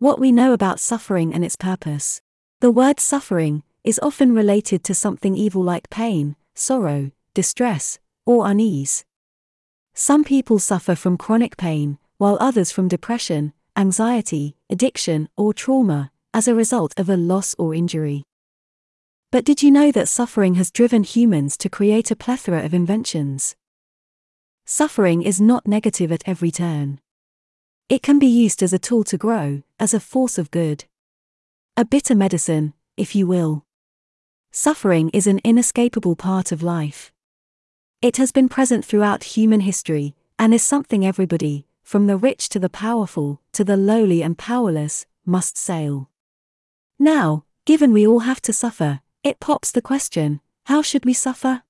What 0.00 0.20
we 0.20 0.30
know 0.30 0.52
about 0.52 0.78
suffering 0.78 1.34
and 1.34 1.44
its 1.44 1.56
purpose. 1.56 2.20
The 2.60 2.70
word 2.70 3.00
suffering 3.00 3.64
is 3.82 3.98
often 4.00 4.32
related 4.32 4.84
to 4.84 4.94
something 4.94 5.34
evil 5.34 5.60
like 5.60 5.90
pain, 5.90 6.36
sorrow, 6.54 7.10
distress, 7.34 7.98
or 8.24 8.46
unease. 8.46 9.04
Some 9.94 10.22
people 10.22 10.60
suffer 10.60 10.94
from 10.94 11.16
chronic 11.16 11.56
pain, 11.56 11.98
while 12.16 12.38
others 12.40 12.70
from 12.70 12.86
depression, 12.86 13.52
anxiety, 13.76 14.54
addiction, 14.70 15.28
or 15.36 15.52
trauma, 15.52 16.12
as 16.32 16.46
a 16.46 16.54
result 16.54 16.94
of 16.96 17.08
a 17.08 17.16
loss 17.16 17.56
or 17.58 17.74
injury. 17.74 18.22
But 19.32 19.44
did 19.44 19.64
you 19.64 19.72
know 19.72 19.90
that 19.90 20.08
suffering 20.08 20.54
has 20.54 20.70
driven 20.70 21.02
humans 21.02 21.56
to 21.56 21.68
create 21.68 22.12
a 22.12 22.16
plethora 22.16 22.64
of 22.64 22.72
inventions? 22.72 23.56
Suffering 24.64 25.22
is 25.22 25.40
not 25.40 25.66
negative 25.66 26.12
at 26.12 26.22
every 26.24 26.52
turn. 26.52 27.00
It 27.88 28.02
can 28.02 28.18
be 28.18 28.26
used 28.26 28.62
as 28.62 28.74
a 28.74 28.78
tool 28.78 29.02
to 29.04 29.16
grow, 29.16 29.62
as 29.80 29.94
a 29.94 30.00
force 30.00 30.36
of 30.36 30.50
good. 30.50 30.84
A 31.74 31.86
bitter 31.86 32.14
medicine, 32.14 32.74
if 32.98 33.14
you 33.14 33.26
will. 33.26 33.64
Suffering 34.50 35.08
is 35.14 35.26
an 35.26 35.40
inescapable 35.42 36.14
part 36.14 36.52
of 36.52 36.62
life. 36.62 37.12
It 38.02 38.18
has 38.18 38.30
been 38.30 38.50
present 38.50 38.84
throughout 38.84 39.24
human 39.24 39.60
history, 39.60 40.14
and 40.38 40.52
is 40.52 40.62
something 40.62 41.06
everybody, 41.06 41.66
from 41.82 42.06
the 42.06 42.18
rich 42.18 42.50
to 42.50 42.58
the 42.58 42.68
powerful, 42.68 43.40
to 43.52 43.64
the 43.64 43.78
lowly 43.78 44.22
and 44.22 44.36
powerless, 44.36 45.06
must 45.24 45.56
sail. 45.56 46.10
Now, 46.98 47.44
given 47.64 47.94
we 47.94 48.06
all 48.06 48.20
have 48.20 48.42
to 48.42 48.52
suffer, 48.52 49.00
it 49.24 49.40
pops 49.40 49.70
the 49.70 49.80
question 49.82 50.40
how 50.66 50.82
should 50.82 51.06
we 51.06 51.14
suffer? 51.14 51.62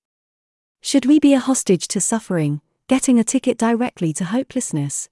Should 0.80 1.06
we 1.06 1.20
be 1.20 1.32
a 1.32 1.38
hostage 1.38 1.86
to 1.88 2.00
suffering, 2.00 2.60
getting 2.88 3.20
a 3.20 3.24
ticket 3.24 3.56
directly 3.56 4.12
to 4.14 4.24
hopelessness? 4.24 5.08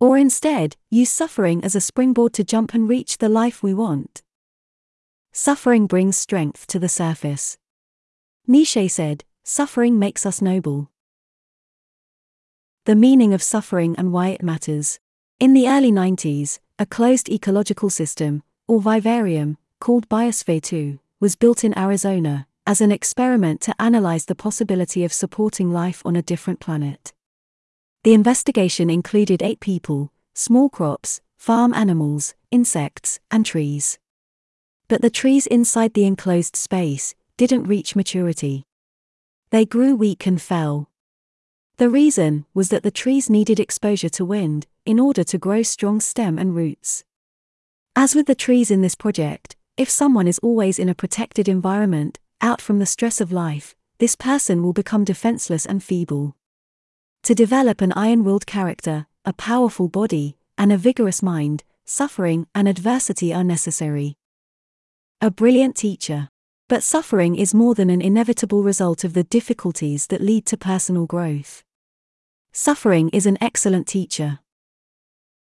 Or 0.00 0.16
instead, 0.16 0.76
use 0.90 1.10
suffering 1.10 1.64
as 1.64 1.74
a 1.74 1.80
springboard 1.80 2.32
to 2.34 2.44
jump 2.44 2.72
and 2.74 2.88
reach 2.88 3.18
the 3.18 3.28
life 3.28 3.62
we 3.62 3.74
want. 3.74 4.22
Suffering 5.32 5.86
brings 5.86 6.16
strength 6.16 6.66
to 6.68 6.78
the 6.78 6.88
surface. 6.88 7.58
Nietzsche 8.46 8.88
said, 8.88 9.24
Suffering 9.44 9.98
makes 9.98 10.24
us 10.24 10.40
noble. 10.40 10.90
The 12.84 12.94
meaning 12.94 13.34
of 13.34 13.42
suffering 13.42 13.96
and 13.96 14.12
why 14.12 14.28
it 14.28 14.42
matters. 14.42 15.00
In 15.40 15.52
the 15.52 15.68
early 15.68 15.90
90s, 15.90 16.58
a 16.78 16.86
closed 16.86 17.28
ecological 17.28 17.90
system, 17.90 18.42
or 18.66 18.80
vivarium, 18.80 19.58
called 19.80 20.08
Biosphere 20.08 20.62
2, 20.62 20.98
was 21.20 21.36
built 21.36 21.64
in 21.64 21.76
Arizona 21.78 22.46
as 22.66 22.80
an 22.80 22.92
experiment 22.92 23.60
to 23.62 23.74
analyze 23.80 24.26
the 24.26 24.34
possibility 24.34 25.02
of 25.04 25.12
supporting 25.12 25.72
life 25.72 26.02
on 26.04 26.14
a 26.14 26.22
different 26.22 26.60
planet. 26.60 27.12
The 28.08 28.14
investigation 28.14 28.88
included 28.88 29.42
eight 29.42 29.60
people, 29.60 30.14
small 30.32 30.70
crops, 30.70 31.20
farm 31.36 31.74
animals, 31.74 32.34
insects, 32.50 33.20
and 33.30 33.44
trees. 33.44 33.98
But 34.88 35.02
the 35.02 35.10
trees 35.10 35.46
inside 35.46 35.92
the 35.92 36.06
enclosed 36.06 36.56
space 36.56 37.14
didn't 37.36 37.64
reach 37.64 37.94
maturity. 37.94 38.64
They 39.50 39.66
grew 39.66 39.94
weak 39.94 40.24
and 40.24 40.40
fell. 40.40 40.88
The 41.76 41.90
reason 41.90 42.46
was 42.54 42.70
that 42.70 42.82
the 42.82 42.90
trees 42.90 43.28
needed 43.28 43.60
exposure 43.60 44.08
to 44.08 44.24
wind 44.24 44.66
in 44.86 44.98
order 44.98 45.22
to 45.24 45.36
grow 45.36 45.62
strong 45.62 46.00
stem 46.00 46.38
and 46.38 46.56
roots. 46.56 47.04
As 47.94 48.14
with 48.14 48.26
the 48.26 48.34
trees 48.34 48.70
in 48.70 48.80
this 48.80 48.94
project, 48.94 49.54
if 49.76 49.90
someone 49.90 50.26
is 50.26 50.38
always 50.38 50.78
in 50.78 50.88
a 50.88 50.94
protected 50.94 51.46
environment, 51.46 52.18
out 52.40 52.62
from 52.62 52.78
the 52.78 52.86
stress 52.86 53.20
of 53.20 53.32
life, 53.32 53.74
this 53.98 54.16
person 54.16 54.62
will 54.62 54.72
become 54.72 55.04
defenseless 55.04 55.66
and 55.66 55.84
feeble. 55.84 56.37
To 57.24 57.34
develop 57.34 57.80
an 57.80 57.92
iron 57.92 58.24
willed 58.24 58.46
character, 58.46 59.06
a 59.24 59.32
powerful 59.32 59.88
body, 59.88 60.36
and 60.56 60.72
a 60.72 60.78
vigorous 60.78 61.22
mind, 61.22 61.64
suffering 61.84 62.46
and 62.54 62.68
adversity 62.68 63.32
are 63.34 63.44
necessary. 63.44 64.16
A 65.20 65.30
brilliant 65.30 65.76
teacher. 65.76 66.28
But 66.68 66.82
suffering 66.82 67.34
is 67.34 67.54
more 67.54 67.74
than 67.74 67.88
an 67.88 68.02
inevitable 68.02 68.62
result 68.62 69.02
of 69.02 69.14
the 69.14 69.24
difficulties 69.24 70.06
that 70.08 70.20
lead 70.20 70.44
to 70.46 70.56
personal 70.56 71.06
growth. 71.06 71.64
Suffering 72.52 73.08
is 73.10 73.24
an 73.24 73.38
excellent 73.40 73.86
teacher. 73.86 74.40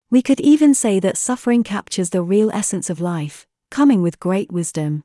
We 0.09 0.21
could 0.21 0.39
even 0.39 0.73
say 0.73 0.99
that 1.01 1.17
suffering 1.17 1.63
captures 1.63 2.11
the 2.11 2.21
real 2.21 2.49
essence 2.51 2.89
of 2.89 3.01
life, 3.01 3.45
coming 3.69 4.01
with 4.01 4.21
great 4.21 4.51
wisdom. 4.51 5.03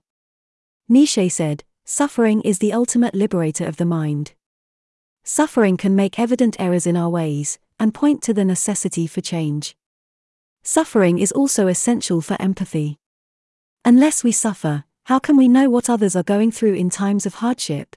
Nietzsche 0.88 1.28
said, 1.28 1.64
Suffering 1.84 2.40
is 2.42 2.60
the 2.60 2.72
ultimate 2.72 3.14
liberator 3.14 3.66
of 3.66 3.76
the 3.76 3.84
mind. 3.84 4.34
Suffering 5.24 5.76
can 5.76 5.94
make 5.94 6.18
evident 6.18 6.56
errors 6.58 6.86
in 6.86 6.96
our 6.96 7.08
ways, 7.08 7.58
and 7.78 7.94
point 7.94 8.22
to 8.22 8.34
the 8.34 8.44
necessity 8.44 9.06
for 9.06 9.20
change. 9.20 9.76
Suffering 10.64 11.18
is 11.18 11.32
also 11.32 11.68
essential 11.68 12.20
for 12.20 12.36
empathy. 12.40 12.98
Unless 13.84 14.24
we 14.24 14.32
suffer, 14.32 14.84
how 15.04 15.18
can 15.18 15.36
we 15.36 15.48
know 15.48 15.70
what 15.70 15.90
others 15.90 16.16
are 16.16 16.22
going 16.22 16.50
through 16.50 16.74
in 16.74 16.90
times 16.90 17.26
of 17.26 17.34
hardship? 17.34 17.96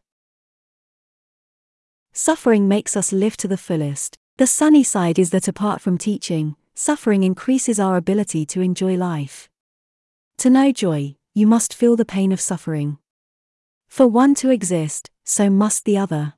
Suffering 2.13 2.67
makes 2.67 2.95
us 2.95 3.11
live 3.11 3.37
to 3.37 3.47
the 3.47 3.57
fullest. 3.57 4.17
The 4.37 4.47
sunny 4.47 4.83
side 4.83 5.19
is 5.19 5.31
that 5.31 5.47
apart 5.47 5.81
from 5.81 5.97
teaching, 5.97 6.55
suffering 6.73 7.23
increases 7.23 7.79
our 7.79 7.97
ability 7.97 8.45
to 8.47 8.61
enjoy 8.61 8.95
life. 8.95 9.49
To 10.39 10.49
know 10.49 10.71
joy, 10.71 11.15
you 11.33 11.47
must 11.47 11.73
feel 11.73 11.95
the 11.95 12.05
pain 12.05 12.31
of 12.31 12.41
suffering. 12.41 12.97
For 13.87 14.07
one 14.07 14.35
to 14.35 14.49
exist, 14.49 15.09
so 15.23 15.49
must 15.49 15.85
the 15.85 15.97
other. 15.97 16.33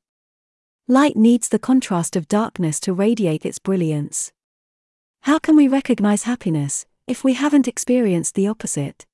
Light 0.89 1.17
needs 1.17 1.49
the 1.49 1.59
contrast 1.59 2.15
of 2.15 2.29
darkness 2.29 2.79
to 2.79 2.93
radiate 2.93 3.45
its 3.45 3.59
brilliance. 3.59 4.31
How 5.23 5.37
can 5.37 5.57
we 5.57 5.67
recognize 5.67 6.23
happiness 6.23 6.85
if 7.05 7.25
we 7.25 7.33
haven't 7.33 7.67
experienced 7.67 8.35
the 8.35 8.47
opposite? 8.47 9.05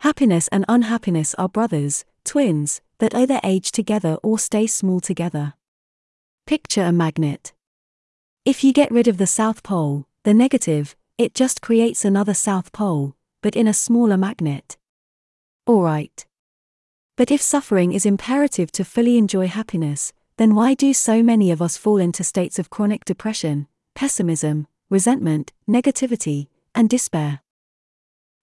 Happiness 0.00 0.48
and 0.48 0.64
unhappiness 0.66 1.32
are 1.34 1.48
brothers, 1.48 2.04
twins, 2.24 2.80
that 2.98 3.14
either 3.14 3.38
age 3.44 3.70
together 3.70 4.18
or 4.24 4.36
stay 4.36 4.66
small 4.66 4.98
together. 4.98 5.54
Picture 6.44 6.82
a 6.82 6.90
magnet. 6.90 7.52
If 8.44 8.64
you 8.64 8.72
get 8.72 8.90
rid 8.90 9.06
of 9.06 9.18
the 9.18 9.28
South 9.28 9.62
Pole, 9.62 10.08
the 10.24 10.34
negative, 10.34 10.96
it 11.16 11.36
just 11.36 11.62
creates 11.62 12.04
another 12.04 12.34
South 12.34 12.72
Pole, 12.72 13.14
but 13.42 13.54
in 13.54 13.68
a 13.68 13.72
smaller 13.72 14.16
magnet. 14.16 14.76
Alright. 15.68 16.26
But 17.16 17.30
if 17.30 17.40
suffering 17.40 17.92
is 17.92 18.04
imperative 18.04 18.72
to 18.72 18.84
fully 18.84 19.18
enjoy 19.18 19.46
happiness, 19.46 20.12
then 20.40 20.54
why 20.54 20.72
do 20.72 20.94
so 20.94 21.22
many 21.22 21.50
of 21.50 21.60
us 21.60 21.76
fall 21.76 21.98
into 21.98 22.24
states 22.24 22.58
of 22.58 22.70
chronic 22.70 23.04
depression, 23.04 23.66
pessimism, 23.94 24.66
resentment, 24.88 25.52
negativity, 25.68 26.48
and 26.74 26.88
despair? 26.88 27.40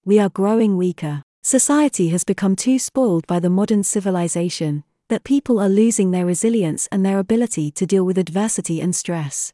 We 0.05 0.19
are 0.19 0.29
growing 0.29 0.77
weaker. 0.77 1.23
Society 1.41 2.09
has 2.09 2.23
become 2.23 2.55
too 2.55 2.77
spoiled 2.77 3.25
by 3.25 3.39
the 3.39 3.49
modern 3.49 3.81
civilization 3.81 4.83
that 5.07 5.23
people 5.23 5.59
are 5.59 5.67
losing 5.67 6.11
their 6.11 6.27
resilience 6.27 6.87
and 6.91 7.03
their 7.03 7.17
ability 7.17 7.71
to 7.71 7.87
deal 7.87 8.05
with 8.05 8.19
adversity 8.19 8.79
and 8.79 8.95
stress. 8.95 9.51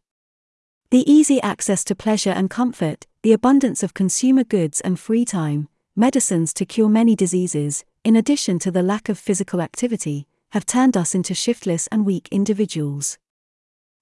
The 0.90 1.10
easy 1.10 1.42
access 1.42 1.86
to 1.86 1.96
pleasure 1.96 2.32
and 2.32 2.50
comfort, 2.50 3.08
the 3.22 3.32
abundance 3.32 3.84
of 3.84 3.94
consumer 3.94 4.44
goods 4.44 4.82
and 4.82 5.00
free 5.00 5.24
time, 5.24 5.70
medicines 5.96 6.54
to 6.56 6.66
cure 6.66 6.90
many 6.90 7.16
diseases, 7.16 7.86
in 8.04 8.18
addition 8.18 8.60
to 8.60 8.70
the 8.70 8.84
lack 8.84 9.08
of 9.08 9.18
physical 9.18 9.62
activity, 9.62 10.28
have 10.54 10.68
turned 10.68 10.96
us 10.96 11.16
into 11.16 11.34
shiftless 11.34 11.88
and 11.88 12.06
weak 12.06 12.28
individuals. 12.30 13.18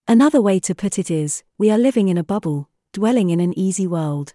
Another 0.05 0.41
way 0.41 0.59
to 0.59 0.75
put 0.75 0.99
it 0.99 1.09
is, 1.09 1.43
we 1.57 1.71
are 1.71 1.77
living 1.77 2.09
in 2.09 2.17
a 2.17 2.25
bubble, 2.25 2.67
dwelling 2.91 3.29
in 3.29 3.39
an 3.39 3.57
easy 3.57 3.87
world. 3.87 4.33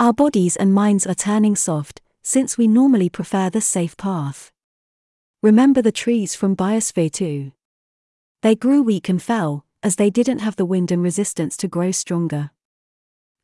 Our 0.00 0.12
bodies 0.12 0.56
and 0.56 0.74
minds 0.74 1.06
are 1.06 1.14
turning 1.14 1.54
soft, 1.54 2.00
since 2.22 2.58
we 2.58 2.66
normally 2.66 3.08
prefer 3.08 3.50
the 3.50 3.60
safe 3.60 3.96
path. 3.96 4.50
Remember 5.44 5.80
the 5.80 5.92
trees 5.92 6.34
from 6.34 6.56
Biosphere 6.56 7.12
2. 7.12 7.52
They 8.40 8.56
grew 8.56 8.82
weak 8.82 9.08
and 9.08 9.22
fell, 9.22 9.64
as 9.80 9.94
they 9.94 10.10
didn't 10.10 10.40
have 10.40 10.56
the 10.56 10.66
wind 10.66 10.90
and 10.90 11.04
resistance 11.04 11.56
to 11.58 11.68
grow 11.68 11.92
stronger. 11.92 12.50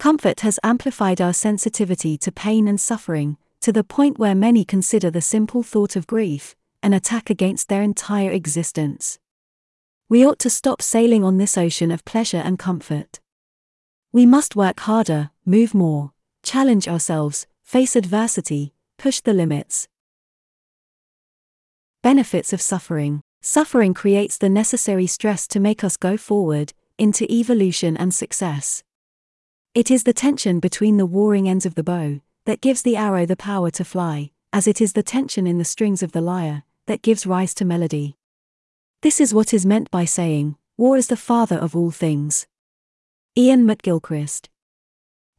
Comfort 0.00 0.40
has 0.40 0.58
amplified 0.64 1.20
our 1.20 1.32
sensitivity 1.32 2.18
to 2.18 2.32
pain 2.32 2.66
and 2.66 2.80
suffering, 2.80 3.36
to 3.60 3.70
the 3.70 3.84
point 3.84 4.18
where 4.18 4.34
many 4.34 4.64
consider 4.64 5.12
the 5.12 5.20
simple 5.20 5.62
thought 5.62 5.94
of 5.94 6.08
grief, 6.08 6.56
an 6.82 6.92
attack 6.92 7.30
against 7.30 7.68
their 7.68 7.82
entire 7.82 8.30
existence. 8.30 9.18
We 10.08 10.24
ought 10.24 10.38
to 10.40 10.50
stop 10.50 10.80
sailing 10.80 11.24
on 11.24 11.36
this 11.36 11.58
ocean 11.58 11.90
of 11.90 12.04
pleasure 12.04 12.42
and 12.44 12.58
comfort. 12.58 13.20
We 14.12 14.24
must 14.24 14.56
work 14.56 14.80
harder, 14.80 15.30
move 15.44 15.74
more, 15.74 16.12
challenge 16.42 16.88
ourselves, 16.88 17.46
face 17.62 17.94
adversity, 17.94 18.72
push 18.96 19.20
the 19.20 19.34
limits. 19.34 19.88
Benefits 22.02 22.52
of 22.52 22.62
suffering 22.62 23.22
Suffering 23.40 23.94
creates 23.94 24.36
the 24.36 24.48
necessary 24.48 25.06
stress 25.06 25.46
to 25.48 25.60
make 25.60 25.84
us 25.84 25.96
go 25.96 26.16
forward, 26.16 26.72
into 26.96 27.30
evolution 27.32 27.96
and 27.96 28.12
success. 28.12 28.82
It 29.74 29.90
is 29.90 30.02
the 30.02 30.12
tension 30.12 30.58
between 30.58 30.96
the 30.96 31.06
warring 31.06 31.48
ends 31.48 31.64
of 31.64 31.76
the 31.76 31.84
bow 31.84 32.20
that 32.46 32.60
gives 32.60 32.82
the 32.82 32.96
arrow 32.96 33.26
the 33.26 33.36
power 33.36 33.70
to 33.72 33.84
fly, 33.84 34.32
as 34.52 34.66
it 34.66 34.80
is 34.80 34.94
the 34.94 35.04
tension 35.04 35.46
in 35.46 35.58
the 35.58 35.64
strings 35.64 36.02
of 36.02 36.12
the 36.12 36.20
lyre 36.20 36.64
that 36.88 37.02
gives 37.02 37.26
rise 37.26 37.54
to 37.54 37.64
melody. 37.64 38.16
This 39.02 39.20
is 39.20 39.34
what 39.34 39.54
is 39.54 39.64
meant 39.64 39.90
by 39.90 40.06
saying, 40.06 40.56
War 40.78 40.96
is 40.96 41.08
the 41.08 41.16
father 41.16 41.56
of 41.56 41.76
all 41.76 41.90
things. 41.90 42.46
Ian 43.36 43.66
McGilchrist. 43.66 44.48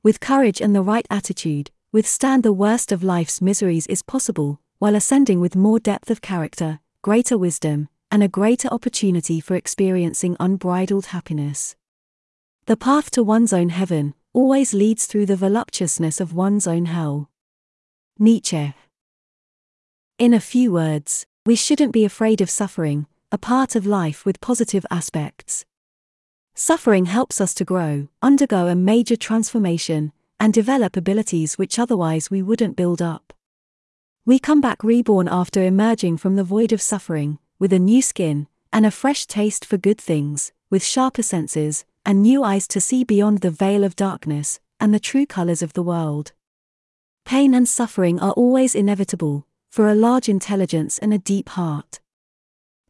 with 0.04 0.20
courage 0.20 0.62
and 0.62 0.76
the 0.76 0.82
right 0.82 1.08
attitude, 1.10 1.72
withstand 1.92 2.44
the 2.44 2.54
worst 2.54 2.92
of 2.92 3.04
life's 3.04 3.42
miseries 3.42 3.88
is 3.88 4.04
possible, 4.04 4.62
while 4.78 4.96
ascending 4.96 5.42
with 5.42 5.56
more 5.56 5.80
depth 5.80 6.12
of 6.12 6.22
character, 6.22 6.80
greater 7.02 7.38
wisdom, 7.38 7.90
and 8.12 8.22
a 8.22 8.28
greater 8.28 8.68
opportunity 8.70 9.40
for 9.40 9.56
experiencing 9.56 10.38
unbridled 10.40 11.08
happiness. 11.08 11.76
The 12.66 12.78
path 12.78 13.10
to 13.12 13.24
one's 13.24 13.54
own 13.54 13.70
heaven 13.70 14.14
always 14.34 14.74
leads 14.74 15.08
through 15.08 15.26
the 15.26 15.36
voluptuousness 15.36 16.22
of 16.22 16.34
one's 16.34 16.68
own 16.68 16.86
hell. 16.86 17.32
Nietzsche. 18.20 18.76
In 20.20 20.34
a 20.34 20.40
few 20.40 20.72
words, 20.72 21.26
we 21.50 21.56
shouldn't 21.56 21.92
be 21.92 22.06
afraid 22.06 22.42
of 22.42 22.50
suffering, 22.50 23.08
a 23.32 23.38
part 23.40 23.76
of 23.76 23.84
life 23.84 24.24
with 24.24 24.40
positive 24.40 24.86
aspects. 24.92 25.66
Suffering 26.54 27.06
helps 27.06 27.42
us 27.42 27.56
to 27.56 27.66
grow, 27.66 28.08
undergo 28.22 28.68
a 28.68 28.76
major 28.76 29.16
transformation, 29.16 30.12
and 30.40 30.54
develop 30.54 30.96
abilities 30.96 31.58
which 31.58 31.80
otherwise 31.80 32.30
we 32.30 32.44
wouldn't 32.44 32.76
build 32.76 33.02
up. 33.02 33.34
We 34.28 34.38
come 34.38 34.62
back 34.62 34.84
reborn 34.84 35.28
after 35.28 35.64
emerging 35.64 36.18
from 36.18 36.36
the 36.36 36.44
void 36.44 36.72
of 36.72 36.84
suffering, 36.84 37.40
with 37.58 37.74
a 37.74 37.80
new 37.80 38.04
skin, 38.04 38.46
and 38.72 38.86
a 38.86 38.92
fresh 38.92 39.26
taste 39.26 39.66
for 39.66 39.80
good 39.80 40.00
things, 40.00 40.52
with 40.70 40.84
sharper 40.84 41.24
senses, 41.24 41.84
and 42.06 42.22
new 42.22 42.44
eyes 42.44 42.68
to 42.68 42.80
see 42.80 43.04
beyond 43.04 43.40
the 43.40 43.50
veil 43.50 43.84
of 43.84 43.96
darkness, 43.96 44.60
and 44.80 44.94
the 44.94 45.00
true 45.00 45.26
colors 45.26 45.64
of 45.64 45.74
the 45.74 45.82
world. 45.82 46.32
Pain 47.26 47.56
and 47.56 47.68
suffering 47.68 48.20
are 48.20 48.34
always 48.34 48.76
inevitable, 48.76 49.48
for 49.70 49.88
a 49.88 49.96
large 49.96 50.28
intelligence 50.28 50.98
and 50.98 51.14
a 51.14 51.20
deep 51.20 51.50
heart. 51.50 52.00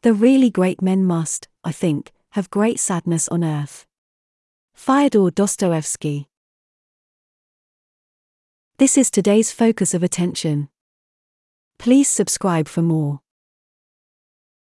The 0.02 0.14
really 0.14 0.50
great 0.50 0.80
men 0.80 1.04
must, 1.04 1.46
I 1.62 1.72
think, 1.72 2.10
have 2.30 2.50
great 2.50 2.80
sadness 2.80 3.28
on 3.28 3.44
earth. 3.44 3.86
Fyodor 4.74 5.30
Dostoevsky. 5.30 6.28
This 8.78 8.96
is 8.96 9.10
today's 9.10 9.52
focus 9.52 9.92
of 9.92 10.02
attention. 10.02 10.70
Please 11.78 12.08
subscribe 12.08 12.66
for 12.66 12.80
more. 12.80 13.20